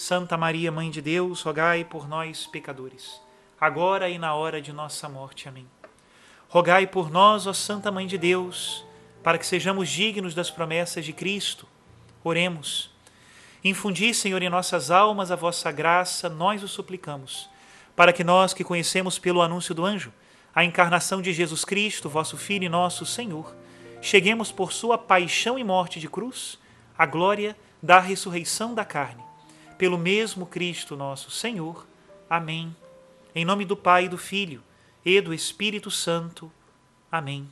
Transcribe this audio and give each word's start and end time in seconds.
Santa 0.00 0.34
Maria, 0.34 0.72
Mãe 0.72 0.90
de 0.90 1.02
Deus, 1.02 1.42
rogai 1.42 1.84
por 1.84 2.08
nós, 2.08 2.46
pecadores, 2.46 3.20
agora 3.60 4.08
e 4.08 4.16
na 4.16 4.34
hora 4.34 4.58
de 4.58 4.72
nossa 4.72 5.10
morte. 5.10 5.46
Amém. 5.46 5.68
Rogai 6.48 6.86
por 6.86 7.10
nós, 7.10 7.46
ó 7.46 7.52
Santa 7.52 7.92
Mãe 7.92 8.06
de 8.06 8.16
Deus, 8.16 8.82
para 9.22 9.36
que 9.36 9.44
sejamos 9.44 9.90
dignos 9.90 10.34
das 10.34 10.50
promessas 10.50 11.04
de 11.04 11.12
Cristo. 11.12 11.68
Oremos. 12.24 12.90
Infundi, 13.62 14.14
Senhor, 14.14 14.40
em 14.40 14.48
nossas 14.48 14.90
almas 14.90 15.30
a 15.30 15.36
vossa 15.36 15.70
graça, 15.70 16.30
nós 16.30 16.62
o 16.62 16.68
suplicamos, 16.68 17.50
para 17.94 18.10
que 18.10 18.24
nós 18.24 18.54
que 18.54 18.64
conhecemos 18.64 19.18
pelo 19.18 19.42
anúncio 19.42 19.74
do 19.74 19.84
anjo 19.84 20.10
a 20.54 20.64
encarnação 20.64 21.20
de 21.20 21.30
Jesus 21.30 21.62
Cristo, 21.62 22.08
vosso 22.08 22.38
Filho 22.38 22.64
e 22.64 22.70
nosso 22.70 23.04
Senhor, 23.04 23.54
cheguemos 24.00 24.50
por 24.50 24.72
sua 24.72 24.96
paixão 24.96 25.58
e 25.58 25.62
morte 25.62 26.00
de 26.00 26.08
cruz 26.08 26.58
à 26.96 27.04
glória 27.04 27.54
da 27.82 28.00
ressurreição 28.00 28.74
da 28.74 28.86
carne 28.86 29.28
pelo 29.80 29.96
mesmo 29.96 30.44
Cristo 30.44 30.94
nosso 30.94 31.30
Senhor. 31.30 31.86
Amém. 32.28 32.76
Em 33.34 33.46
nome 33.46 33.64
do 33.64 33.74
Pai, 33.74 34.10
do 34.10 34.18
Filho 34.18 34.62
e 35.02 35.22
do 35.22 35.32
Espírito 35.32 35.90
Santo. 35.90 36.52
Amém. 37.10 37.48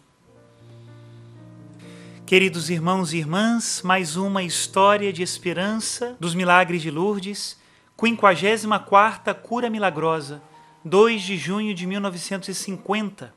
Queridos 2.27 2.69
irmãos 2.69 3.15
e 3.15 3.17
irmãs, 3.17 3.81
mais 3.83 4.15
uma 4.15 4.43
história 4.43 5.11
de 5.11 5.23
esperança 5.23 6.19
dos 6.21 6.35
milagres 6.35 6.83
de 6.83 6.91
Lourdes, 6.91 7.59
54ª 7.99 9.35
cura 9.35 9.71
milagrosa, 9.71 10.43
2 10.85 11.23
de 11.23 11.39
junho 11.39 11.73
de 11.73 11.87
1950. 11.87 13.35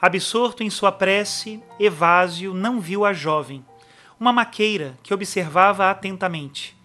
Absorto 0.00 0.64
em 0.64 0.70
sua 0.70 0.90
prece, 0.90 1.62
Evásio 1.78 2.52
não 2.52 2.80
viu 2.80 3.04
a 3.04 3.12
jovem, 3.12 3.64
uma 4.18 4.32
maqueira 4.32 4.98
que 5.04 5.14
observava 5.14 5.88
atentamente. 5.88 6.81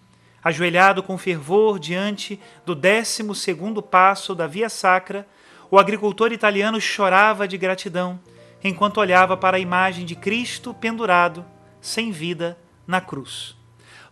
Ajoelhado 0.48 1.02
com 1.02 1.18
fervor 1.18 1.78
diante 1.78 2.40
do 2.64 2.74
décimo 2.74 3.34
segundo 3.34 3.82
passo 3.82 4.34
da 4.34 4.46
Via 4.46 4.70
Sacra, 4.70 5.28
o 5.70 5.78
agricultor 5.78 6.32
italiano 6.32 6.80
chorava 6.80 7.46
de 7.46 7.58
gratidão 7.58 8.18
enquanto 8.64 8.96
olhava 8.96 9.36
para 9.36 9.58
a 9.58 9.60
imagem 9.60 10.06
de 10.06 10.14
Cristo 10.14 10.72
pendurado, 10.72 11.44
sem 11.82 12.10
vida, 12.10 12.58
na 12.86 12.98
cruz. 12.98 13.54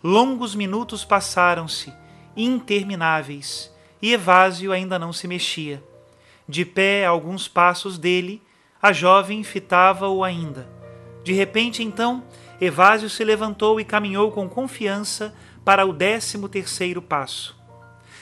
Longos 0.04 0.54
minutos 0.54 1.06
passaram-se, 1.06 1.90
intermináveis, 2.36 3.74
e 4.02 4.12
Evásio 4.12 4.72
ainda 4.72 4.98
não 4.98 5.14
se 5.14 5.26
mexia. 5.26 5.82
De 6.46 6.66
pé 6.66 7.06
a 7.06 7.08
alguns 7.08 7.48
passos 7.48 7.96
dele, 7.96 8.42
a 8.82 8.92
jovem 8.92 9.42
fitava-o 9.42 10.22
ainda. 10.22 10.68
De 11.24 11.32
repente, 11.32 11.82
então, 11.82 12.22
Evásio 12.60 13.08
se 13.08 13.24
levantou 13.24 13.80
e 13.80 13.86
caminhou 13.86 14.30
com 14.30 14.46
confiança 14.46 15.34
para 15.66 15.84
o 15.84 15.92
décimo 15.92 16.48
terceiro 16.48 17.02
passo. 17.02 17.58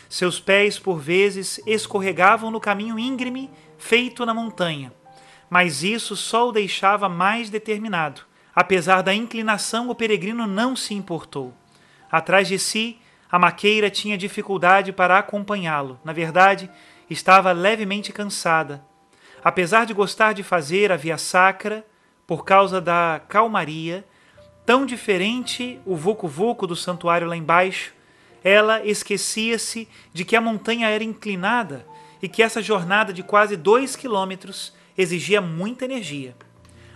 Seus 0.08 0.40
pés, 0.40 0.78
por 0.78 0.98
vezes, 0.98 1.60
escorregavam 1.66 2.50
no 2.50 2.58
caminho 2.58 2.98
íngreme 2.98 3.50
feito 3.76 4.24
na 4.24 4.32
montanha, 4.32 4.90
mas 5.50 5.82
isso 5.82 6.16
só 6.16 6.48
o 6.48 6.52
deixava 6.52 7.06
mais 7.06 7.50
determinado. 7.50 8.22
Apesar 8.54 9.02
da 9.02 9.12
inclinação, 9.12 9.90
o 9.90 9.94
peregrino 9.94 10.46
não 10.46 10.74
se 10.74 10.94
importou. 10.94 11.52
Atrás 12.10 12.48
de 12.48 12.58
si, 12.58 12.98
a 13.30 13.38
maqueira 13.38 13.90
tinha 13.90 14.16
dificuldade 14.16 14.90
para 14.90 15.18
acompanhá-lo. 15.18 16.00
Na 16.02 16.14
verdade, 16.14 16.70
estava 17.10 17.52
levemente 17.52 18.10
cansada. 18.10 18.82
Apesar 19.44 19.84
de 19.84 19.92
gostar 19.92 20.32
de 20.32 20.42
fazer 20.42 20.90
a 20.90 20.96
via 20.96 21.18
sacra, 21.18 21.84
por 22.26 22.42
causa 22.42 22.80
da 22.80 23.20
calmaria, 23.28 24.02
Tão 24.66 24.86
diferente 24.86 25.78
o 25.84 25.94
vucu-vucu 25.94 26.66
do 26.66 26.74
santuário 26.74 27.26
lá 27.26 27.36
embaixo, 27.36 27.92
ela 28.42 28.84
esquecia-se 28.84 29.86
de 30.12 30.24
que 30.24 30.34
a 30.34 30.40
montanha 30.40 30.88
era 30.88 31.04
inclinada 31.04 31.86
e 32.22 32.28
que 32.28 32.42
essa 32.42 32.62
jornada 32.62 33.12
de 33.12 33.22
quase 33.22 33.56
dois 33.58 33.94
quilômetros 33.94 34.74
exigia 34.96 35.40
muita 35.42 35.84
energia. 35.84 36.34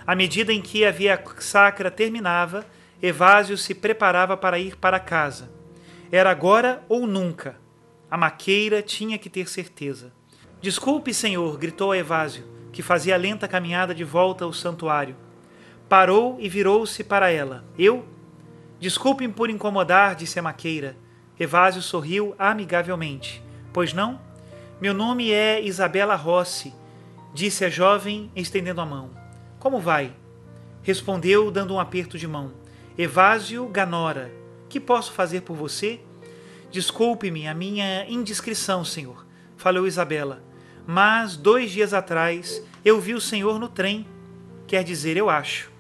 À 0.07 0.15
medida 0.15 0.51
em 0.51 0.63
que 0.63 0.87
a 0.87 0.91
via 0.91 1.23
sacra 1.41 1.91
terminava, 1.91 2.67
Evásio 3.03 3.59
se 3.59 3.75
preparava 3.75 4.35
para 4.35 4.59
ir 4.59 4.77
para 4.77 4.99
casa. 4.99 5.51
Era 6.11 6.31
agora 6.31 6.83
ou 6.89 7.07
nunca. 7.07 7.61
A 8.11 8.17
maqueira 8.17 8.81
tinha 8.81 9.19
que 9.19 9.29
ter 9.29 9.47
certeza. 9.47 10.11
Desculpe, 10.63 11.13
senhor, 11.13 11.59
gritou 11.59 11.93
a 11.93 11.99
Evásio, 11.99 12.45
que 12.73 12.83
fazia 12.83 13.15
a 13.15 13.19
lenta 13.19 13.47
caminhada 13.47 13.95
de 13.95 14.05
volta 14.05 14.47
ao 14.47 14.53
santuário 14.55 15.28
parou 15.89 16.37
e 16.39 16.49
virou-se 16.49 17.03
para 17.03 17.31
ela. 17.31 17.65
Eu? 17.79 18.05
Desculpem 18.79 19.31
por 19.31 19.51
incomodar, 19.51 20.15
disse 20.15 20.39
a 20.39 20.43
maqueira. 20.43 20.97
Evásio 21.39 21.81
sorriu 21.81 22.35
amigavelmente. 22.39 23.43
Pois 23.73 23.93
não? 23.93 24.21
Meu 24.81 24.93
nome 24.95 25.33
é 25.33 25.61
Isabela 25.61 26.15
Rossi, 26.15 26.73
disse 27.35 27.65
a 27.65 27.71
jovem, 27.71 28.31
estendendo 28.37 28.81
a 28.81 28.87
mão. 28.87 29.11
Como 29.59 29.81
vai? 29.81 30.13
Respondeu, 30.83 31.51
dando 31.51 31.75
um 31.75 31.81
aperto 31.81 32.17
de 32.17 32.29
mão. 32.29 32.53
Evásio 32.97 33.67
Ganora, 33.69 34.31
que 34.69 34.79
posso 34.79 35.13
fazer 35.13 35.43
por 35.43 35.57
você? 35.57 36.01
Desculpe-me 36.71 37.49
a 37.49 37.55
minha 37.55 38.05
indiscrição, 38.09 38.85
senhor, 38.85 39.27
falou 39.57 39.87
Isabela. 39.87 40.43
Mas 40.87 41.37
dois 41.37 41.71
dias 41.71 41.93
atrás 41.93 42.63
eu 42.85 43.01
vi 43.01 43.15
o 43.15 43.21
senhor 43.21 43.59
no 43.59 43.69
trem. 43.69 44.07
Quer 44.67 44.85
dizer, 44.85 45.17
eu 45.17 45.29
acho. 45.29 45.78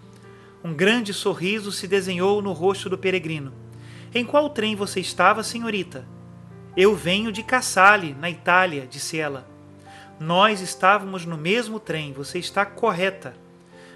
Um 0.62 0.74
grande 0.74 1.14
sorriso 1.14 1.70
se 1.70 1.86
desenhou 1.86 2.42
no 2.42 2.52
rosto 2.52 2.90
do 2.90 2.98
peregrino. 2.98 3.52
Em 4.12 4.24
qual 4.24 4.50
trem 4.50 4.74
você 4.74 4.98
estava, 4.98 5.42
senhorita? 5.44 6.04
Eu 6.76 6.96
venho 6.96 7.30
de 7.30 7.42
Cassale, 7.42 8.16
na 8.18 8.28
Itália, 8.28 8.86
disse 8.86 9.18
ela. 9.18 9.48
Nós 10.18 10.60
estávamos 10.60 11.24
no 11.24 11.38
mesmo 11.38 11.78
trem, 11.78 12.12
você 12.12 12.38
está 12.38 12.66
correta. 12.66 13.36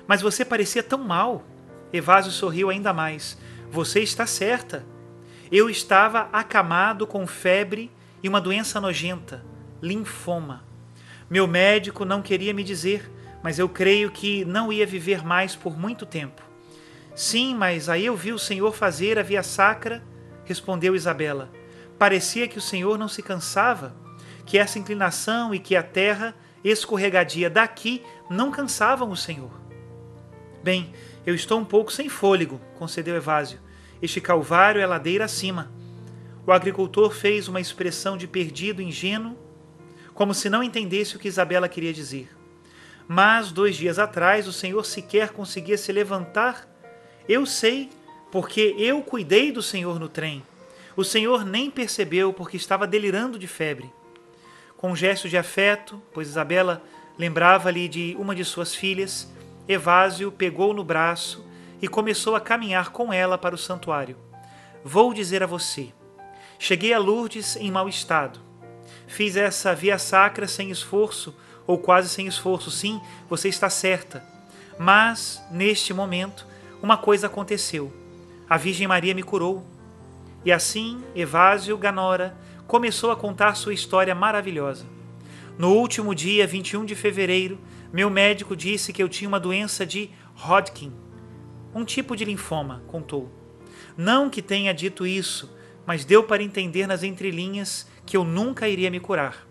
Mas 0.07 0.23
você 0.23 0.45
parecia 0.45 0.83
tão 0.83 0.99
mal. 0.99 1.45
Evásio 1.93 2.31
sorriu 2.31 2.71
ainda 2.71 2.93
mais. 2.93 3.37
Você 3.71 4.01
está 4.01 4.25
certa. 4.25 4.87
Eu 5.51 5.69
estava 5.69 6.29
acamado 6.33 7.07
com 7.07 7.27
febre 7.27 7.91
e 8.23 8.29
uma 8.29 8.41
doença 8.41 8.81
nojenta, 8.81 9.45
linfoma. 9.83 10.65
Meu 11.29 11.49
médico 11.49 12.05
não 12.05 12.23
queria 12.23 12.55
me 12.55 12.63
dizer, 12.63 13.11
mas 13.43 13.59
eu 13.59 13.69
creio 13.69 14.13
que 14.13 14.45
não 14.45 14.73
ia 14.73 14.87
viver 14.87 15.25
mais 15.25 15.57
por 15.57 15.77
muito 15.77 16.07
tempo. 16.07 16.52
Sim, 17.15 17.55
mas 17.55 17.89
aí 17.89 18.07
eu 18.07 18.17
vi 18.17 18.33
o 18.33 18.39
Senhor 18.39 18.73
fazer 18.75 19.19
a 19.19 19.23
via 19.23 19.43
sacra, 19.43 20.03
respondeu 20.45 20.97
Isabela. 20.97 21.51
Parecia 21.99 22.49
que 22.49 22.59
o 22.59 22.63
Senhor 22.63 22.99
não 22.99 23.09
se 23.09 23.23
cansava, 23.23 23.95
que 24.47 24.59
essa 24.59 24.79
inclinação 24.79 25.55
e 25.55 25.59
que 25.59 25.77
a 25.77 25.83
terra 25.83 26.35
escorregadia 26.65 27.51
daqui 27.51 28.03
não 28.31 28.51
cansavam 28.51 29.11
o 29.11 29.17
Senhor. 29.17 29.51
Bem, 30.63 30.93
eu 31.27 31.35
estou 31.35 31.61
um 31.61 31.65
pouco 31.65 31.93
sem 31.93 32.09
fôlego, 32.09 32.61
concedeu 32.79 33.15
Evásio. 33.15 33.61
Este 34.01 34.21
calvário 34.21 34.81
é 34.81 34.87
ladeira 34.87 35.25
acima. 35.25 35.71
O 36.47 36.51
agricultor 36.51 37.13
fez 37.13 37.47
uma 37.47 37.61
expressão 37.61 38.17
de 38.17 38.27
perdido 38.27 38.83
ingênuo, 38.83 39.37
como 40.15 40.35
se 40.35 40.49
não 40.49 40.63
entendesse 40.63 41.15
o 41.15 41.19
que 41.19 41.29
Isabela 41.29 41.69
queria 41.69 41.93
dizer. 41.93 42.29
Mas 43.07 43.53
dois 43.53 43.77
dias 43.77 43.99
atrás 43.99 44.49
o 44.49 44.53
Senhor 44.53 44.85
sequer 44.85 45.31
conseguia 45.31 45.77
se 45.77 45.93
levantar 45.93 46.72
eu 47.29 47.47
sei, 47.47 47.91
porque 48.31 48.75
eu 48.79 49.03
cuidei 49.03 49.53
do 49.53 49.63
Senhor 49.63 49.99
no 49.99 50.09
trem. 50.09 50.43
O 50.97 51.05
Senhor 51.05 51.45
nem 51.45 51.71
percebeu 51.71 52.33
porque 52.33 52.57
estava 52.57 52.87
delirando 52.87 53.39
de 53.39 53.47
febre. 53.47 53.91
Com 54.77 54.93
um 54.93 54.97
gesto 54.97 55.29
de 55.29 55.37
afeto, 55.37 56.03
pois 56.13 56.29
Isabela 56.29 56.83
lembrava-lhe 57.19 57.89
de 57.89 58.17
uma 58.19 58.35
de 58.35 58.45
suas 58.45 58.75
filhas, 58.75 59.29
Evásio 59.69 60.33
pegou 60.33 60.75
no 60.75 60.83
braço 60.83 61.47
e 61.81 61.89
começou 61.89 62.35
a 62.35 62.41
caminhar 62.41 62.91
com 62.91 63.13
ela 63.13 63.39
para 63.39 63.55
o 63.55 63.59
santuário. 63.59 64.17
Vou 64.85 65.15
dizer 65.15 65.43
a 65.43 65.47
você: 65.47 65.93
cheguei 66.59 66.93
a 66.93 66.99
Lourdes 66.99 67.57
em 67.57 67.71
mau 67.71 67.89
estado. 67.89 68.41
Fiz 69.07 69.37
essa 69.37 69.75
via 69.75 69.99
sacra 69.99 70.49
sem 70.49 70.71
esforço, 70.71 71.35
ou 71.67 71.79
quase 71.79 72.09
sem 72.09 72.27
esforço. 72.27 72.71
Sim, 72.71 73.01
você 73.29 73.49
está 73.49 73.71
certa. 73.71 74.25
Mas, 74.79 75.43
neste 75.51 75.93
momento, 75.93 76.47
uma 76.83 76.97
coisa 76.97 77.29
aconteceu. 77.29 77.93
A 78.49 78.57
Virgem 78.57 78.89
Maria 78.89 79.15
me 79.15 79.23
curou. 79.23 79.65
E 80.45 80.51
assim, 80.51 81.03
Evásio 81.15 81.79
Ganora 81.79 82.37
começou 82.67 83.13
a 83.13 83.17
contar 83.17 83.55
sua 83.55 83.73
história 83.73 84.15
maravilhosa. 84.15 84.85
No 85.57 85.73
último 85.75 86.15
dia, 86.15 86.47
21 86.47 86.85
de 86.85 86.97
fevereiro, 86.97 87.59
meu 87.93 88.11
médico 88.11 88.57
disse 88.57 88.93
que 88.93 89.03
eu 89.03 89.09
tinha 89.09 89.29
uma 89.29 89.39
doença 89.39 89.87
de 89.87 90.11
Hodgkin, 90.35 90.93
um 91.75 91.85
tipo 91.85 92.17
de 92.17 92.25
linfoma, 92.25 92.83
contou. 92.87 93.31
Não 93.97 94.29
que 94.29 94.43
tenha 94.43 94.75
dito 94.75 95.07
isso, 95.07 95.55
mas 95.87 96.05
deu 96.05 96.25
para 96.25 96.43
entender 96.43 96.87
nas 96.87 97.03
entrelinhas 97.03 97.87
que 98.05 98.17
eu 98.17 98.25
nunca 98.25 98.69
iria 98.69 98.91
me 98.91 98.99
curar. 98.99 99.47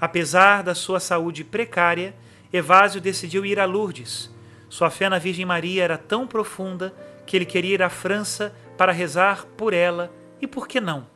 Apesar 0.00 0.62
da 0.62 0.74
sua 0.74 0.98
saúde 0.98 1.44
precária, 1.44 2.14
Evásio 2.52 3.00
decidiu 3.00 3.44
ir 3.44 3.60
a 3.60 3.66
Lourdes. 3.66 4.30
Sua 4.70 4.88
fé 4.88 5.08
na 5.08 5.18
Virgem 5.18 5.44
Maria 5.44 5.82
era 5.82 5.98
tão 5.98 6.28
profunda 6.28 6.94
que 7.26 7.36
ele 7.36 7.44
queria 7.44 7.74
ir 7.74 7.82
à 7.82 7.90
França 7.90 8.54
para 8.78 8.92
rezar 8.92 9.44
por 9.56 9.74
ela 9.74 10.10
e, 10.40 10.46
por 10.46 10.68
que 10.68 10.80
não, 10.80 11.06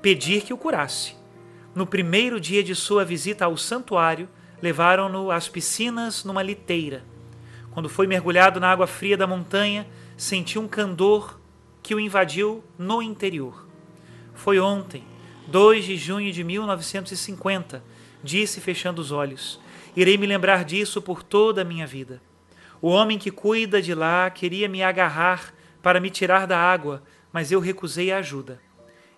pedir 0.00 0.42
que 0.42 0.54
o 0.54 0.56
curasse. 0.56 1.16
No 1.74 1.86
primeiro 1.86 2.40
dia 2.40 2.62
de 2.62 2.72
sua 2.72 3.04
visita 3.04 3.44
ao 3.44 3.56
santuário, 3.56 4.28
levaram-no 4.62 5.32
às 5.32 5.48
piscinas 5.48 6.24
numa 6.24 6.40
liteira. 6.40 7.04
Quando 7.72 7.88
foi 7.88 8.06
mergulhado 8.06 8.60
na 8.60 8.70
água 8.70 8.86
fria 8.86 9.16
da 9.16 9.26
montanha, 9.26 9.86
sentiu 10.16 10.62
um 10.62 10.68
candor 10.68 11.40
que 11.82 11.96
o 11.96 12.00
invadiu 12.00 12.62
no 12.78 13.02
interior. 13.02 13.66
Foi 14.34 14.60
ontem, 14.60 15.02
2 15.48 15.84
de 15.84 15.96
junho 15.96 16.32
de 16.32 16.44
1950, 16.44 17.82
disse 18.22 18.60
fechando 18.60 19.02
os 19.02 19.10
olhos. 19.10 19.60
Irei 19.96 20.16
me 20.16 20.26
lembrar 20.26 20.64
disso 20.64 21.02
por 21.02 21.24
toda 21.24 21.62
a 21.62 21.64
minha 21.64 21.88
vida. 21.88 22.22
O 22.84 22.90
homem 22.90 23.18
que 23.18 23.30
cuida 23.30 23.80
de 23.80 23.94
lá 23.94 24.28
queria 24.28 24.68
me 24.68 24.82
agarrar 24.82 25.54
para 25.82 25.98
me 25.98 26.10
tirar 26.10 26.46
da 26.46 26.58
água, 26.58 27.02
mas 27.32 27.50
eu 27.50 27.58
recusei 27.58 28.12
a 28.12 28.18
ajuda. 28.18 28.60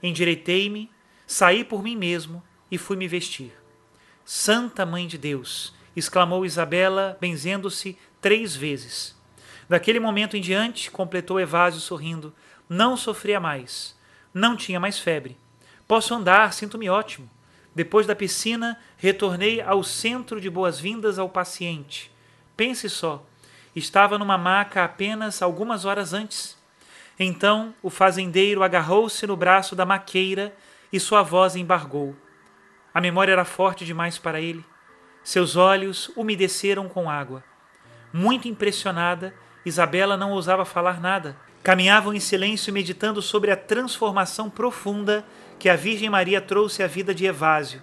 Endireitei-me, 0.01 0.89
saí 1.27 1.65
por 1.65 1.83
mim 1.83 1.97
mesmo 1.97 2.41
e 2.71 2.79
fui 2.79 2.97
me 2.97 3.09
vestir. 3.09 3.53
Santa 4.25 4.87
Mãe 4.87 5.09
de 5.09 5.19
Deus! 5.19 5.75
exclamou 5.97 6.47
Isabela, 6.47 7.19
benzendo-se 7.21 7.99
três 8.21 8.55
vezes. 8.55 9.17
Daquele 9.69 9.99
momento 9.99 10.37
em 10.37 10.41
diante, 10.41 10.89
completou 10.89 11.41
Evásio 11.41 11.81
sorrindo, 11.81 12.33
não 12.69 12.97
sofria 12.97 13.41
mais. 13.41 13.99
Não 14.33 14.55
tinha 14.55 14.79
mais 14.79 15.01
febre. 15.01 15.37
Posso 15.89 16.15
andar, 16.15 16.53
sinto-me 16.53 16.89
ótimo. 16.89 17.29
Depois 17.75 18.07
da 18.07 18.15
piscina, 18.15 18.79
retornei 18.97 19.61
ao 19.61 19.83
centro 19.83 20.41
de 20.41 20.49
boas-vindas 20.49 21.19
ao 21.19 21.29
paciente. 21.29 22.13
Pense 22.57 22.89
só, 22.89 23.27
estava 23.77 24.19
numa 24.19 24.39
maca 24.39 24.83
apenas 24.83 25.43
algumas 25.43 25.85
horas 25.85 26.13
antes. 26.13 26.57
Então 27.19 27.75
o 27.83 27.91
fazendeiro 27.91 28.63
agarrou-se 28.63 29.27
no 29.27 29.37
braço 29.37 29.77
da 29.77 29.87
maqueira 29.87 30.53
e 30.93 30.99
sua 30.99 31.23
voz 31.23 31.55
embargou. 31.55 32.17
A 32.93 33.01
memória 33.01 33.33
era 33.33 33.45
forte 33.45 33.85
demais 33.85 34.19
para 34.19 34.41
ele. 34.41 34.65
Seus 35.23 35.55
olhos 35.55 36.11
umedeceram 36.17 36.89
com 36.89 37.11
água. 37.11 37.45
Muito 38.13 38.49
impressionada, 38.49 39.35
Isabela 39.65 40.17
não 40.17 40.33
ousava 40.33 40.65
falar 40.65 41.01
nada. 41.01 41.37
Caminhavam 41.63 42.15
em 42.15 42.21
silêncio 42.21 42.73
meditando 42.73 43.21
sobre 43.21 43.51
a 43.51 43.57
transformação 43.57 44.49
profunda 44.49 45.25
que 45.59 45.69
a 45.69 45.77
Virgem 45.77 46.09
Maria 46.09 46.41
trouxe 46.41 46.83
à 46.83 46.87
vida 46.87 47.15
de 47.15 47.27
Evásio 47.27 47.83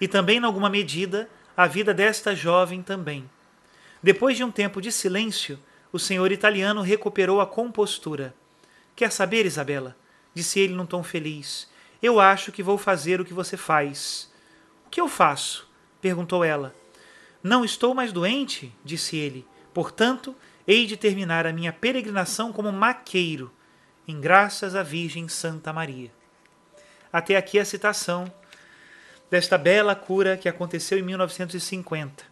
e 0.00 0.06
também, 0.06 0.38
em 0.38 0.44
alguma 0.44 0.68
medida, 0.68 1.28
à 1.56 1.66
vida 1.66 1.92
desta 1.92 2.34
jovem 2.34 2.82
também. 2.82 3.28
Depois 4.06 4.36
de 4.36 4.44
um 4.44 4.52
tempo 4.52 4.80
de 4.80 4.92
silêncio, 4.92 5.58
o 5.90 5.98
senhor 5.98 6.30
italiano 6.30 6.80
recuperou 6.80 7.40
a 7.40 7.46
compostura. 7.46 8.32
Quer 8.94 9.10
saber, 9.10 9.44
Isabela? 9.44 9.96
disse 10.32 10.60
ele 10.60 10.74
num 10.74 10.86
tom 10.86 11.02
feliz. 11.02 11.68
Eu 12.00 12.20
acho 12.20 12.52
que 12.52 12.62
vou 12.62 12.78
fazer 12.78 13.20
o 13.20 13.24
que 13.24 13.34
você 13.34 13.56
faz. 13.56 14.32
O 14.86 14.90
que 14.90 15.00
eu 15.00 15.08
faço? 15.08 15.68
perguntou 16.00 16.44
ela. 16.44 16.72
Não 17.42 17.64
estou 17.64 17.96
mais 17.96 18.12
doente, 18.12 18.72
disse 18.84 19.16
ele. 19.16 19.44
Portanto, 19.74 20.36
hei 20.68 20.86
de 20.86 20.96
terminar 20.96 21.44
a 21.44 21.52
minha 21.52 21.72
peregrinação 21.72 22.52
como 22.52 22.70
maqueiro, 22.70 23.52
em 24.06 24.20
graças 24.20 24.76
à 24.76 24.84
Virgem 24.84 25.26
Santa 25.26 25.72
Maria. 25.72 26.12
Até 27.12 27.36
aqui 27.36 27.58
a 27.58 27.64
citação 27.64 28.32
desta 29.28 29.58
bela 29.58 29.96
cura 29.96 30.36
que 30.36 30.48
aconteceu 30.48 30.96
em 30.96 31.02
1950. 31.02 32.24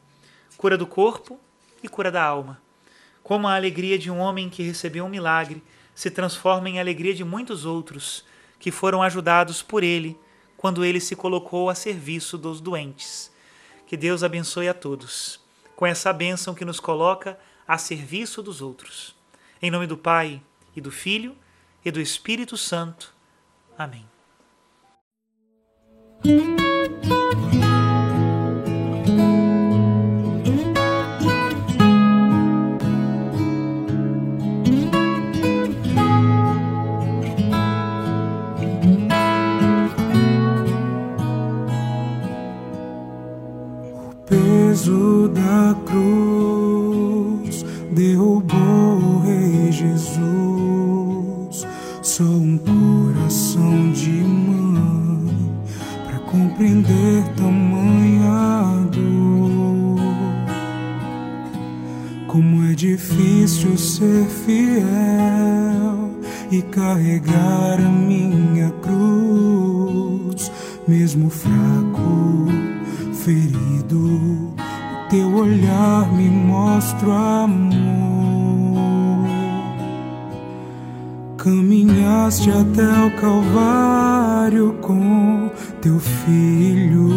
Cura 0.57 0.79
do 0.79 0.87
corpo 0.87 1.41
e 1.85 1.89
cura 1.89 2.11
da 2.11 2.23
alma. 2.23 2.61
Como 3.23 3.47
a 3.47 3.55
alegria 3.55 3.99
de 3.99 4.11
um 4.11 4.19
homem 4.19 4.51
que 4.51 4.63
recebeu 4.63 5.05
um 5.05 5.09
milagre 5.09 5.63
se 5.95 6.11
transforma 6.11 6.69
em 6.69 6.81
alegria 6.81 7.15
de 7.15 7.23
muitos 7.23 7.65
outros 7.65 8.25
que 8.59 8.71
foram 8.71 9.03
ajudados 9.03 9.63
por 9.63 9.85
ele 9.85 10.19
quando 10.57 10.85
ele 10.85 11.01
se 11.01 11.15
colocou 11.15 11.69
a 11.69 11.75
serviço 11.75 12.37
dos 12.39 12.61
doentes. 12.61 13.31
Que 13.87 13.97
Deus 13.97 14.23
abençoe 14.23 14.69
a 14.69 14.75
todos, 14.75 15.39
com 15.77 15.87
essa 15.87 16.13
bênção 16.13 16.55
que 16.55 16.65
nos 16.65 16.81
coloca 16.81 17.39
a 17.69 17.77
serviço 17.77 18.43
dos 18.43 18.63
outros. 18.63 19.15
Em 19.61 19.71
nome 19.71 19.87
do 19.87 19.97
Pai, 19.97 20.43
e 20.75 20.81
do 20.81 20.91
Filho, 20.91 21.37
e 21.85 21.91
do 21.91 22.01
Espírito 22.01 22.57
Santo. 22.57 23.15
Amém. 23.77 24.07
Peso 44.27 45.29
da 45.29 45.75
cruz 45.85 47.65
derrubou 47.93 48.99
o 48.99 49.21
Rei 49.21 49.71
Jesus. 49.73 51.67
Só 52.03 52.25
um 52.25 52.59
coração 52.59 53.93
de 53.93 54.11
mãe 54.11 55.53
para 56.07 56.19
compreender 56.21 57.25
tamanha 57.37 58.89
dor. 58.91 60.01
Como 62.27 62.65
é 62.71 62.75
difícil 62.75 63.77
ser 63.79 64.27
fiel 64.27 64.85
e 66.51 66.63
carregar 66.63 67.81
a 67.81 67.89
minha 67.89 68.71
cruz, 68.83 70.51
mesmo 70.87 71.31
fraco 71.31 72.24
ferido, 73.25 73.97
o 73.97 75.09
teu 75.09 75.35
olhar 75.35 76.13
me 76.13 76.29
mostra 76.29 77.45
amor. 77.45 79.25
Caminhaste 81.39 82.51
até 82.51 83.07
o 83.07 83.11
Calvário 83.19 84.75
com 84.83 85.51
teu 85.81 85.99
filho. 85.99 87.09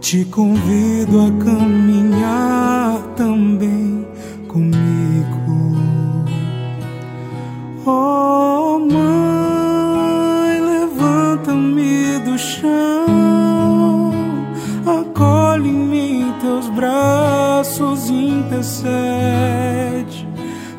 Te 0.00 0.26
convido 0.26 1.22
a 1.22 1.30
caminhar 1.42 3.00
também 3.16 3.65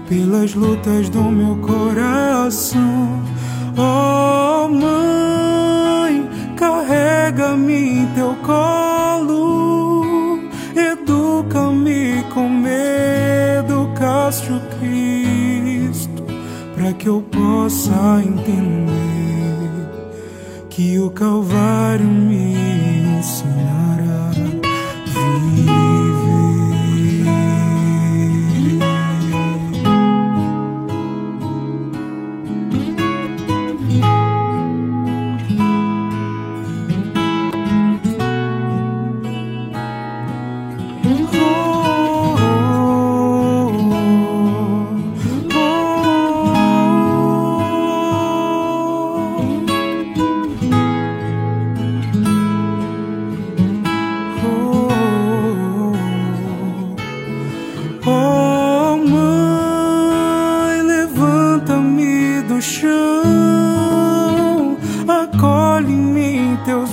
pelas 0.07 0.53
lutas 0.53 1.09
do 1.09 1.23
meu 1.23 1.57
coração. 1.57 3.21
Oh, 3.77 4.67
mãe, 4.69 6.27
carrega-me 6.55 7.99
em 7.99 8.05
teu 8.15 8.35
colo, 8.43 10.39
educa-me 10.75 12.23
como 12.33 12.67
educaste 12.67 14.51
o 14.51 14.61
Cristo, 14.79 16.23
para 16.73 16.93
que 16.93 17.07
eu 17.07 17.21
possa 17.21 18.23
entender 18.25 18.87
que 20.69 20.97
o 20.99 21.09
Calvário 21.11 22.07
me 22.07 22.55
ensinará 23.19 24.46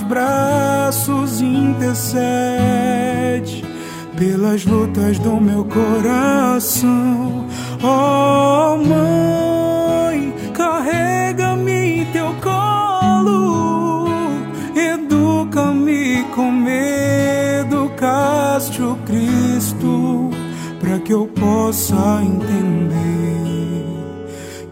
braços, 0.05 1.41
intercede 1.41 2.95
pelas 4.17 4.65
lutas 4.65 5.19
do 5.19 5.39
meu 5.39 5.63
coração. 5.65 7.45
Oh, 7.83 8.77
mãe, 8.77 10.33
carrega-me 10.53 12.01
em 12.01 12.05
teu 12.05 12.33
colo, 12.41 14.07
educa-me 14.75 16.23
como 16.33 16.67
educaste 16.69 18.81
o 18.81 18.95
Cristo 19.05 20.31
para 20.79 20.97
que 20.99 21.13
eu 21.13 21.27
possa 21.27 22.23
entender 22.23 22.95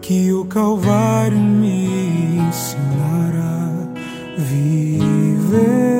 que 0.00 0.32
o 0.32 0.44
Calvário 0.44 1.38
me 1.38 2.38
ensinará 2.38 3.70
a 4.38 5.23
viver. 5.54 5.94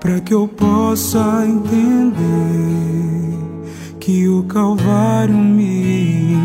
Para 0.00 0.20
que 0.20 0.34
eu 0.34 0.48
possa 0.48 1.44
entender 1.46 2.20
que 3.98 4.28
o 4.28 4.42
Calvário 4.44 5.36
me 5.36 6.44